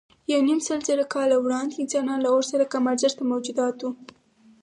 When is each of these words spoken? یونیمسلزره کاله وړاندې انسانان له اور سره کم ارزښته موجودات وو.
یونیمسلزره 0.33 1.05
کاله 1.13 1.35
وړاندې 1.39 1.75
انسانان 1.83 2.19
له 2.21 2.29
اور 2.33 2.43
سره 2.51 2.69
کم 2.73 2.83
ارزښته 2.91 3.23
موجودات 3.31 3.77
وو. 3.81 3.91